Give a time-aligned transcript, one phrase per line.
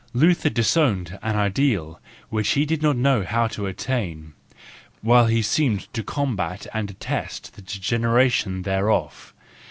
[0.13, 1.99] Luther disowned an ideal
[2.29, 4.33] which he did not know how to attain,
[5.01, 9.35] while he seemed to combat and detest the degenera¬ tion thereof.